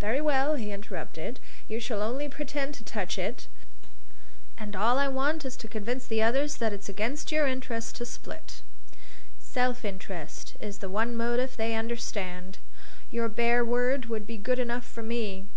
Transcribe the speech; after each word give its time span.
"Very 0.00 0.22
well!" 0.22 0.54
he 0.54 0.72
interrupted. 0.72 1.40
"You 1.68 1.78
shall 1.78 2.00
only 2.00 2.26
pretend 2.26 2.72
to 2.72 2.84
touch 2.84 3.18
it. 3.18 3.48
All 4.58 4.96
I 4.98 5.08
want 5.08 5.44
is 5.44 5.58
to 5.58 5.68
convince 5.68 6.06
the 6.06 6.22
others 6.22 6.56
that 6.56 6.72
it's 6.72 6.88
against 6.88 7.30
your 7.30 7.46
interest 7.46 7.96
to 7.96 8.06
split. 8.06 8.62
Self 9.42 9.84
interest 9.84 10.56
is 10.58 10.78
the 10.78 10.88
one 10.88 11.14
motive 11.14 11.58
they 11.58 11.74
understand. 11.74 12.56
Your 13.10 13.28
bare 13.28 13.62
word 13.62 14.06
would 14.06 14.26
be 14.26 14.38
good 14.38 14.58
enough 14.58 14.86
for 14.86 15.02
me." 15.02 15.48